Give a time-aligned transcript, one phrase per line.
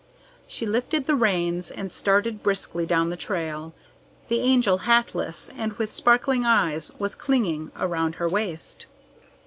[0.47, 3.71] She lifted the reins and started briskly down the trail.
[4.29, 8.87] The Angel, hatless and with sparkling eyes, was clinging around her waist.